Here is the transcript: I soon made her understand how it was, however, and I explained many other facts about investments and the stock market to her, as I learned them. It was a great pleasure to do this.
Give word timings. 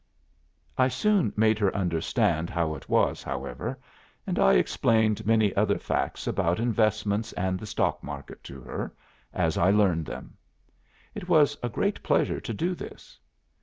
I 0.79 0.87
soon 0.87 1.31
made 1.37 1.59
her 1.59 1.75
understand 1.77 2.49
how 2.49 2.73
it 2.73 2.89
was, 2.89 3.21
however, 3.21 3.77
and 4.25 4.39
I 4.39 4.53
explained 4.53 5.27
many 5.27 5.55
other 5.55 5.77
facts 5.77 6.25
about 6.25 6.59
investments 6.59 7.33
and 7.33 7.59
the 7.59 7.67
stock 7.67 8.01
market 8.01 8.43
to 8.45 8.61
her, 8.61 8.95
as 9.31 9.59
I 9.59 9.69
learned 9.69 10.07
them. 10.07 10.37
It 11.13 11.29
was 11.29 11.55
a 11.61 11.69
great 11.69 12.01
pleasure 12.01 12.39
to 12.41 12.51
do 12.51 12.73
this. 12.73 13.19